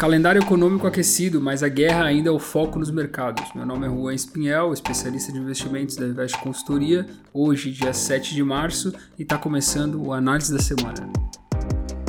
Calendário 0.00 0.40
econômico 0.40 0.86
aquecido, 0.86 1.42
mas 1.42 1.62
a 1.62 1.68
guerra 1.68 2.04
ainda 2.04 2.30
é 2.30 2.32
o 2.32 2.38
foco 2.38 2.78
nos 2.78 2.90
mercados. 2.90 3.44
Meu 3.54 3.66
nome 3.66 3.86
é 3.86 3.90
Juan 3.90 4.14
Espinhel, 4.14 4.72
especialista 4.72 5.30
de 5.30 5.36
investimentos 5.36 5.94
da 5.94 6.06
Invest 6.06 6.38
Consultoria. 6.38 7.06
Hoje, 7.34 7.70
dia 7.70 7.92
7 7.92 8.34
de 8.34 8.42
março, 8.42 8.94
e 9.18 9.24
está 9.24 9.36
começando 9.36 10.02
o 10.02 10.14
Análise 10.14 10.54
da 10.54 10.58
Semana. 10.58 11.06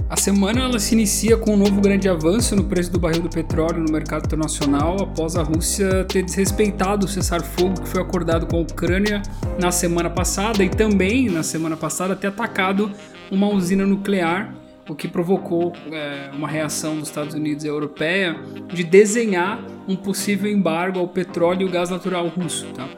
A 0.09 0.15
semana 0.15 0.61
ela 0.61 0.79
se 0.79 0.95
inicia 0.95 1.35
com 1.35 1.53
um 1.53 1.57
novo 1.57 1.81
grande 1.81 2.07
avanço 2.07 2.55
no 2.55 2.63
preço 2.63 2.89
do 2.93 2.97
barril 2.97 3.23
do 3.23 3.29
petróleo 3.29 3.83
no 3.83 3.91
mercado 3.91 4.23
internacional 4.23 4.95
após 5.03 5.35
a 5.35 5.43
Rússia 5.43 6.05
ter 6.05 6.23
desrespeitado 6.23 7.05
o 7.05 7.09
cessar-fogo 7.09 7.81
que 7.81 7.89
foi 7.89 8.01
acordado 8.01 8.47
com 8.47 8.55
a 8.55 8.61
Ucrânia 8.61 9.21
na 9.59 9.69
semana 9.69 10.09
passada 10.09 10.63
e 10.63 10.69
também 10.69 11.29
na 11.29 11.43
semana 11.43 11.75
passada 11.75 12.15
ter 12.15 12.27
atacado 12.27 12.89
uma 13.29 13.49
usina 13.49 13.85
nuclear 13.85 14.61
o 14.91 14.95
que 14.95 15.07
provocou 15.07 15.71
é, 15.89 16.29
uma 16.33 16.49
reação 16.49 16.99
dos 16.99 17.07
Estados 17.07 17.33
Unidos 17.33 17.63
e 17.63 17.67
europeia 17.67 18.35
de 18.73 18.83
desenhar 18.83 19.63
um 19.87 19.95
possível 19.95 20.51
embargo 20.51 20.99
ao 20.99 21.07
petróleo 21.07 21.61
e 21.61 21.65
o 21.65 21.71
gás 21.71 21.89
natural 21.89 22.27
russo. 22.27 22.67
Tá? 22.73 22.89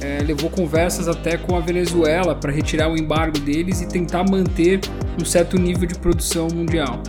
É, 0.00 0.22
levou 0.22 0.48
conversas 0.48 1.08
até 1.08 1.36
com 1.36 1.56
a 1.56 1.60
Venezuela 1.60 2.32
para 2.32 2.52
retirar 2.52 2.88
o 2.92 2.96
embargo 2.96 3.40
deles 3.40 3.80
e 3.80 3.88
tentar 3.88 4.22
manter 4.22 4.80
um 5.20 5.24
certo 5.24 5.58
nível 5.58 5.88
de 5.88 5.96
produção 5.96 6.46
mundial. 6.46 7.02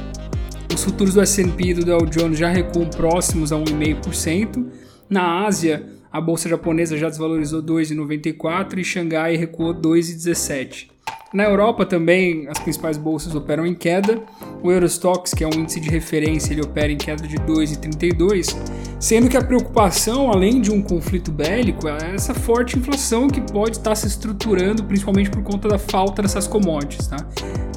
Os 0.74 0.84
futuros 0.84 1.14
do 1.14 1.22
S&P 1.22 1.64
e 1.66 1.74
do 1.76 1.86
Dow 1.86 2.04
Jones 2.08 2.40
já 2.40 2.50
recuam 2.50 2.90
próximos 2.90 3.52
a 3.52 3.56
1,5%. 3.56 4.66
Na 5.08 5.46
Ásia, 5.46 5.86
a 6.12 6.20
bolsa 6.20 6.50
japonesa 6.50 6.98
já 6.98 7.08
desvalorizou 7.08 7.62
2,94 7.62 8.80
e 8.80 8.84
Xangai 8.84 9.36
recuou 9.36 9.76
2,17. 9.76 10.88
Na 11.34 11.46
Europa 11.46 11.84
também 11.84 12.48
as 12.48 12.60
principais 12.60 12.96
bolsas 12.96 13.34
operam 13.34 13.66
em 13.66 13.74
queda. 13.74 14.22
O 14.62 14.72
Eurostox, 14.72 15.34
que 15.34 15.44
é 15.44 15.48
um 15.48 15.54
índice 15.54 15.80
de 15.80 15.90
referência, 15.90 16.54
ele 16.54 16.62
opera 16.62 16.92
em 16.92 16.98
queda 16.98 17.28
de 17.28 17.38
2,32, 17.38 18.56
sendo 19.00 19.28
que 19.28 19.36
a 19.36 19.44
preocupação, 19.44 20.32
além 20.32 20.62
de 20.62 20.72
um 20.72 20.80
conflito 20.80 21.32
bélico, 21.32 21.88
é 21.88 22.14
essa 22.14 22.36
forte 22.36 22.78
inflação 22.78 23.28
que 23.28 23.42
pode 23.42 23.78
estar 23.78 23.96
se 23.96 24.06
estruturando, 24.06 24.84
principalmente 24.84 25.32
por 25.32 25.42
conta 25.42 25.68
da 25.68 25.80
falta 25.80 26.22
dessas 26.22 26.46
commodities, 26.46 27.08
tá? 27.08 27.18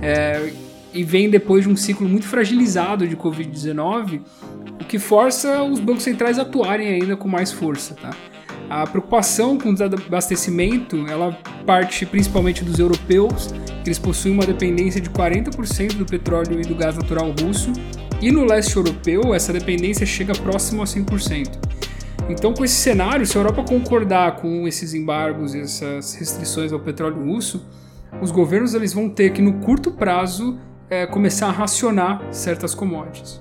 É, 0.03 0.53
e 0.93 1.03
vem 1.03 1.31
depois 1.31 1.65
de 1.65 1.71
um 1.71 1.77
ciclo 1.77 2.07
muito 2.07 2.27
fragilizado 2.27 3.09
de 3.09 3.17
Covid-19, 3.17 4.21
o 4.81 4.85
que 4.85 4.99
força 4.99 5.63
os 5.63 5.81
bancos 5.81 6.03
centrais 6.03 6.39
a 6.39 6.43
atuarem 6.43 6.89
ainda 6.89 7.17
com 7.17 7.27
mais 7.27 7.51
força, 7.51 7.95
tá? 7.95 8.11
A 8.69 8.85
preocupação 8.87 9.57
com 9.57 9.71
o 9.71 9.73
desabastecimento, 9.73 11.07
ela 11.09 11.33
parte 11.65 12.05
principalmente 12.05 12.65
dos 12.65 12.79
europeus, 12.79 13.49
que 13.83 13.89
eles 13.89 13.99
possuem 13.99 14.35
uma 14.35 14.45
dependência 14.45 15.01
de 15.01 15.09
40% 15.09 15.95
do 15.95 16.05
petróleo 16.05 16.61
e 16.61 16.63
do 16.63 16.75
gás 16.75 16.97
natural 16.97 17.33
russo, 17.41 17.73
e 18.21 18.33
no 18.33 18.45
leste 18.45 18.77
europeu 18.77 19.35
essa 19.35 19.53
dependência 19.53 20.05
chega 20.05 20.33
próximo 20.33 20.83
a 20.83 20.85
100%. 20.85 21.59
Então, 22.29 22.53
com 22.53 22.65
esse 22.65 22.75
cenário, 22.75 23.25
se 23.25 23.39
a 23.39 23.41
Europa 23.41 23.63
concordar 23.63 24.37
com 24.37 24.67
esses 24.67 24.95
embargos 24.95 25.55
e 25.55 25.61
essas 25.61 26.15
restrições 26.15 26.73
ao 26.73 26.81
petróleo 26.81 27.25
russo, 27.25 27.65
os 28.21 28.33
governos 28.33 28.75
eles 28.75 28.93
vão 28.93 29.09
ter 29.09 29.31
que, 29.33 29.41
no 29.41 29.61
curto 29.61 29.93
prazo, 29.93 30.59
é, 30.91 31.07
começar 31.07 31.47
a 31.47 31.53
racionar 31.53 32.21
certas 32.33 32.75
commodities. 32.75 33.41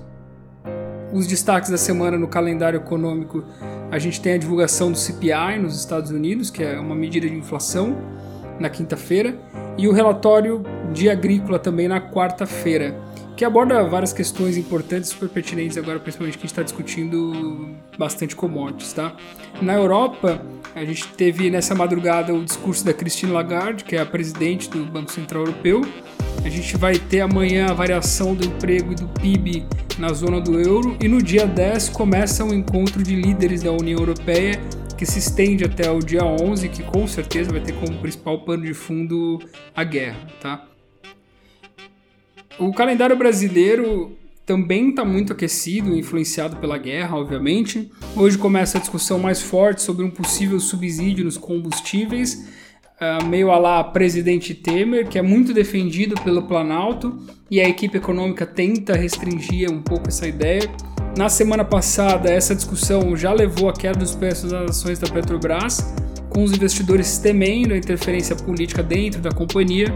Os 1.12 1.26
destaques 1.26 1.70
da 1.70 1.78
semana 1.78 2.16
no 2.16 2.28
calendário 2.28 2.76
econômico 2.76 3.44
a 3.90 3.98
gente 3.98 4.20
tem 4.20 4.34
a 4.34 4.38
divulgação 4.38 4.90
do 4.90 4.98
CPI 4.98 5.58
nos 5.60 5.78
Estados 5.78 6.10
Unidos, 6.10 6.50
que 6.50 6.62
é 6.62 6.78
uma 6.78 6.94
medida 6.94 7.28
de 7.28 7.34
inflação, 7.34 7.96
na 8.58 8.68
quinta-feira, 8.68 9.36
e 9.76 9.86
o 9.86 9.92
relatório 9.92 10.62
de 10.92 11.10
agrícola 11.10 11.58
também 11.58 11.86
na 11.86 12.00
quarta-feira, 12.00 12.98
que 13.36 13.44
aborda 13.44 13.84
várias 13.84 14.14
questões 14.14 14.56
importantes, 14.56 15.10
super 15.10 15.28
pertinentes 15.28 15.76
agora, 15.76 16.00
principalmente 16.00 16.38
que 16.38 16.40
a 16.40 16.46
gente 16.46 16.52
está 16.52 16.62
discutindo 16.62 17.68
bastante 17.98 18.34
commodities, 18.34 18.94
tá? 18.94 19.14
Na 19.60 19.74
Europa, 19.74 20.40
a 20.74 20.84
gente 20.84 21.08
teve 21.08 21.50
nessa 21.50 21.74
madrugada 21.74 22.34
o 22.34 22.42
discurso 22.42 22.84
da 22.84 22.94
Christine 22.94 23.32
Lagarde, 23.32 23.84
que 23.84 23.94
é 23.94 24.00
a 24.00 24.06
presidente 24.06 24.70
do 24.70 24.84
Banco 24.86 25.12
Central 25.12 25.42
Europeu. 25.42 25.82
A 26.42 26.48
gente 26.48 26.76
vai 26.78 26.98
ter 26.98 27.20
amanhã 27.20 27.66
a 27.68 27.74
variação 27.74 28.34
do 28.34 28.46
emprego 28.46 28.92
e 28.92 28.94
do 28.94 29.06
PIB 29.08 29.66
na 29.98 30.12
zona 30.12 30.40
do 30.40 30.60
euro 30.60 30.96
e 31.00 31.08
no 31.08 31.22
dia 31.22 31.46
10 31.46 31.88
começa 31.88 32.44
um 32.44 32.52
encontro 32.52 33.02
de 33.02 33.16
líderes 33.16 33.62
da 33.62 33.72
União 33.72 33.98
Europeia 33.98 34.60
que 34.96 35.06
se 35.06 35.18
estende 35.18 35.64
até 35.64 35.90
o 35.90 36.00
dia 36.00 36.24
11, 36.24 36.68
que 36.68 36.82
com 36.82 37.06
certeza 37.06 37.50
vai 37.50 37.60
ter 37.60 37.72
como 37.74 37.98
principal 37.98 38.40
pano 38.44 38.64
de 38.64 38.74
fundo 38.74 39.38
a 39.74 39.84
guerra, 39.84 40.26
tá? 40.40 40.66
O 42.58 42.72
calendário 42.72 43.16
brasileiro 43.16 44.16
também 44.46 44.90
está 44.90 45.04
muito 45.04 45.32
aquecido, 45.32 45.96
influenciado 45.96 46.56
pela 46.56 46.78
guerra, 46.78 47.16
obviamente. 47.16 47.90
Hoje 48.14 48.38
começa 48.38 48.78
a 48.78 48.80
discussão 48.80 49.18
mais 49.18 49.42
forte 49.42 49.82
sobre 49.82 50.04
um 50.04 50.10
possível 50.10 50.58
subsídio 50.60 51.24
nos 51.24 51.36
combustíveis, 51.36 52.48
uh, 53.00 53.24
meio 53.26 53.50
a 53.50 53.58
lá 53.58 53.84
presidente 53.84 54.54
Temer, 54.54 55.08
que 55.08 55.18
é 55.18 55.22
muito 55.22 55.52
defendido 55.52 56.20
pelo 56.22 56.42
Planalto, 56.42 57.16
e 57.50 57.60
a 57.60 57.68
equipe 57.68 57.98
econômica 57.98 58.44
tenta 58.44 58.94
restringir 58.94 59.70
um 59.70 59.80
pouco 59.80 60.08
essa 60.08 60.26
ideia. 60.26 60.62
Na 61.16 61.28
semana 61.28 61.64
passada, 61.64 62.30
essa 62.30 62.54
discussão 62.54 63.16
já 63.16 63.32
levou 63.32 63.68
à 63.68 63.72
queda 63.72 63.98
dos 63.98 64.14
preços 64.14 64.50
das 64.50 64.70
ações 64.70 64.98
da 64.98 65.08
Petrobras, 65.08 65.94
com 66.28 66.42
os 66.42 66.52
investidores 66.52 67.18
temendo 67.18 67.72
a 67.72 67.76
interferência 67.76 68.36
política 68.36 68.82
dentro 68.82 69.20
da 69.22 69.30
companhia. 69.30 69.88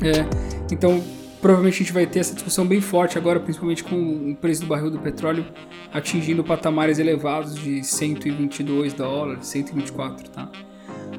É, 0.00 0.24
então, 0.72 1.02
provavelmente 1.40 1.74
a 1.74 1.78
gente 1.78 1.92
vai 1.92 2.06
ter 2.06 2.20
essa 2.20 2.32
discussão 2.32 2.64
bem 2.66 2.80
forte 2.80 3.18
agora, 3.18 3.38
principalmente 3.40 3.84
com 3.84 4.30
o 4.30 4.36
preço 4.36 4.62
do 4.62 4.68
barril 4.68 4.90
do 4.90 4.98
petróleo 5.00 5.44
atingindo 5.92 6.42
patamares 6.42 6.98
elevados 6.98 7.54
de 7.54 7.84
122 7.84 8.94
dólares, 8.94 9.46
124, 9.48 10.30
tá? 10.30 10.50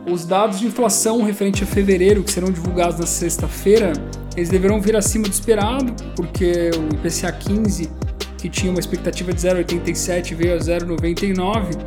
Os 0.10 0.26
dados 0.26 0.60
de 0.60 0.68
inflação 0.68 1.24
referente 1.24 1.64
a 1.64 1.68
fevereiro, 1.68 2.24
que 2.24 2.32
serão 2.32 2.52
divulgados 2.52 3.00
na 3.00 3.06
sexta-feira, 3.06 3.94
eles 4.36 4.50
deverão 4.50 4.82
vir 4.82 4.96
acima 4.96 5.28
do 5.28 5.32
esperado, 5.32 5.94
porque 6.16 6.72
o 6.76 6.96
IPCA 6.96 7.32
15, 7.32 7.90
que 8.38 8.50
tinha 8.50 8.72
uma 8.72 8.80
expectativa 8.80 9.32
de 9.32 9.40
0,87, 9.40 10.36
veio 10.36 10.56
a 10.56 10.58
0,99. 10.58 11.78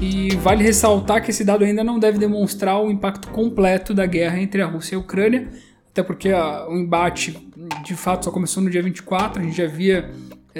E 0.00 0.34
vale 0.36 0.62
ressaltar 0.62 1.22
que 1.22 1.30
esse 1.30 1.44
dado 1.44 1.64
ainda 1.64 1.82
não 1.82 1.98
deve 1.98 2.18
demonstrar 2.18 2.80
o 2.80 2.90
impacto 2.90 3.28
completo 3.28 3.92
da 3.92 4.06
guerra 4.06 4.40
entre 4.40 4.62
a 4.62 4.66
Rússia 4.66 4.94
e 4.94 4.96
a 4.96 5.00
Ucrânia, 5.00 5.48
até 5.90 6.02
porque 6.02 6.30
a, 6.30 6.68
o 6.68 6.76
embate 6.76 7.36
de 7.84 7.94
fato 7.94 8.26
só 8.26 8.30
começou 8.30 8.62
no 8.62 8.70
dia 8.70 8.82
24, 8.82 9.42
a 9.42 9.44
gente 9.44 9.56
já 9.56 9.64
havia 9.64 10.08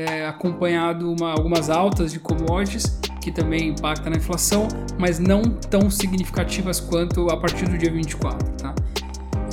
é, 0.07 0.27
acompanhado 0.27 1.11
uma, 1.13 1.33
algumas 1.33 1.71
altas 1.71 2.13
de 2.13 2.21
commodities 2.21 3.01
que 3.21 3.33
também 3.33 3.69
impacta 3.69 4.09
na 4.09 4.17
inflação, 4.17 4.69
mas 4.99 5.19
não 5.19 5.43
tão 5.43 5.91
significativas 5.91 6.81
quanto 6.81 7.29
a 7.31 7.37
partir 7.37 7.69
do 7.69 7.77
dia 7.77 7.91
24. 7.91 8.49
Tá? 8.53 8.75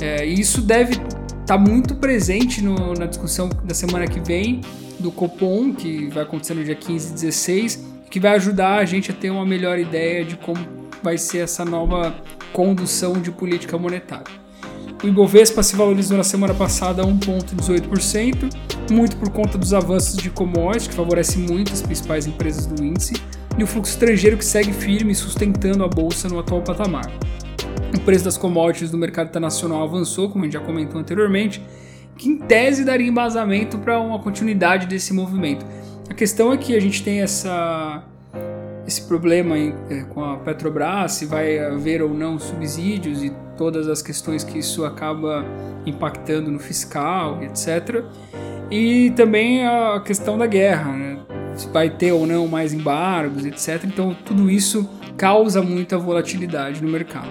É, 0.00 0.26
e 0.26 0.38
isso 0.40 0.62
deve 0.62 0.92
estar 0.92 1.46
tá 1.46 1.58
muito 1.58 1.94
presente 1.96 2.62
no, 2.62 2.94
na 2.94 3.06
discussão 3.06 3.48
da 3.64 3.74
semana 3.74 4.06
que 4.06 4.20
vem 4.20 4.60
do 4.98 5.10
Copom, 5.10 5.74
que 5.74 6.08
vai 6.08 6.22
acontecer 6.22 6.54
no 6.54 6.64
dia 6.64 6.74
15 6.74 7.10
e 7.10 7.14
16, 7.14 7.86
que 8.10 8.20
vai 8.20 8.34
ajudar 8.36 8.78
a 8.78 8.84
gente 8.84 9.10
a 9.10 9.14
ter 9.14 9.30
uma 9.30 9.44
melhor 9.44 9.78
ideia 9.78 10.24
de 10.24 10.36
como 10.36 10.58
vai 11.02 11.18
ser 11.18 11.38
essa 11.38 11.64
nova 11.64 12.14
condução 12.52 13.14
de 13.14 13.30
política 13.30 13.76
monetária. 13.76 14.45
O 15.02 15.06
Ibovespa 15.06 15.62
se 15.62 15.76
valorizou 15.76 16.16
na 16.16 16.24
semana 16.24 16.54
passada 16.54 17.02
a 17.02 17.06
1,18%, 17.06 18.50
muito 18.90 19.16
por 19.16 19.30
conta 19.30 19.58
dos 19.58 19.74
avanços 19.74 20.16
de 20.16 20.30
commodities, 20.30 20.88
que 20.88 20.94
favorece 20.94 21.38
muito 21.38 21.72
as 21.72 21.82
principais 21.82 22.26
empresas 22.26 22.66
do 22.66 22.82
índice, 22.82 23.14
e 23.58 23.62
o 23.62 23.66
fluxo 23.66 23.92
estrangeiro 23.92 24.36
que 24.38 24.44
segue 24.44 24.72
firme 24.72 25.14
sustentando 25.14 25.84
a 25.84 25.88
bolsa 25.88 26.28
no 26.28 26.38
atual 26.38 26.62
patamar. 26.62 27.10
O 27.94 28.00
preço 28.00 28.24
das 28.24 28.38
commodities 28.38 28.90
do 28.90 28.96
mercado 28.96 29.28
internacional 29.28 29.82
avançou, 29.82 30.30
como 30.30 30.44
a 30.44 30.46
gente 30.46 30.54
já 30.54 30.60
comentou 30.60 31.00
anteriormente, 31.00 31.62
que 32.16 32.28
em 32.28 32.38
tese 32.38 32.84
daria 32.84 33.06
embasamento 33.06 33.78
para 33.78 34.00
uma 34.00 34.18
continuidade 34.18 34.86
desse 34.86 35.12
movimento. 35.12 35.66
A 36.08 36.14
questão 36.14 36.52
é 36.52 36.56
que 36.56 36.74
a 36.74 36.80
gente 36.80 37.02
tem 37.02 37.20
essa 37.20 38.02
esse 38.86 39.02
problema 39.02 39.56
é, 39.58 40.04
com 40.10 40.24
a 40.24 40.36
Petrobras, 40.36 41.12
se 41.12 41.26
vai 41.26 41.58
haver 41.58 42.02
ou 42.02 42.14
não 42.14 42.38
subsídios 42.38 43.22
e 43.22 43.32
todas 43.56 43.88
as 43.88 44.00
questões 44.00 44.44
que 44.44 44.58
isso 44.58 44.84
acaba 44.84 45.44
impactando 45.84 46.50
no 46.50 46.58
fiscal, 46.58 47.42
etc. 47.42 48.04
E 48.70 49.10
também 49.16 49.66
a 49.66 50.00
questão 50.04 50.36
da 50.38 50.46
guerra, 50.46 50.92
né? 50.92 51.18
se 51.56 51.68
vai 51.68 51.88
ter 51.90 52.12
ou 52.12 52.26
não 52.26 52.46
mais 52.46 52.72
embargos, 52.72 53.44
etc. 53.44 53.84
Então 53.84 54.14
tudo 54.24 54.50
isso 54.50 54.88
causa 55.16 55.62
muita 55.62 55.98
volatilidade 55.98 56.82
no 56.82 56.90
mercado. 56.90 57.28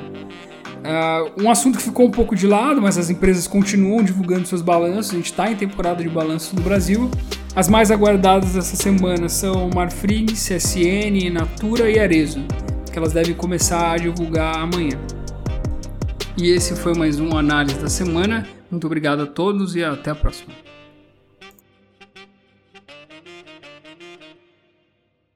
Uh, 0.86 1.44
um 1.44 1.50
assunto 1.50 1.78
que 1.78 1.84
ficou 1.84 2.06
um 2.06 2.12
pouco 2.12 2.36
de 2.36 2.46
lado, 2.46 2.82
mas 2.82 2.98
as 2.98 3.10
empresas 3.10 3.48
continuam 3.48 4.04
divulgando 4.04 4.46
seus 4.46 4.62
balanços. 4.62 5.14
A 5.14 5.16
gente 5.16 5.32
está 5.32 5.50
em 5.50 5.56
temporada 5.56 6.04
de 6.04 6.10
balanço 6.10 6.56
no 6.56 6.62
Brasil. 6.62 7.10
As 7.56 7.70
mais 7.70 7.90
aguardadas 7.90 8.52
dessa 8.52 8.76
semana 8.76 9.30
são 9.30 9.70
Marfrig, 9.74 10.34
CSN, 10.34 11.32
Natura 11.32 11.90
e 11.90 11.98
Arezo, 11.98 12.44
que 12.92 12.98
elas 12.98 13.14
devem 13.14 13.34
começar 13.34 13.94
a 13.94 13.98
divulgar 13.98 14.58
amanhã. 14.58 15.00
E 16.38 16.50
esse 16.50 16.76
foi 16.76 16.94
mais 16.94 17.18
um 17.18 17.38
análise 17.38 17.80
da 17.80 17.88
semana. 17.88 18.46
Muito 18.70 18.86
obrigado 18.88 19.22
a 19.22 19.26
todos 19.26 19.74
e 19.74 19.82
até 19.82 20.12
a 20.12 20.16
próxima. 20.16 20.52